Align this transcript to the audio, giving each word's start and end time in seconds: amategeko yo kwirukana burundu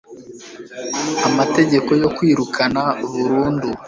amategeko 1.27 1.91
yo 2.01 2.07
kwirukana 2.15 2.81
burundu 3.11 3.67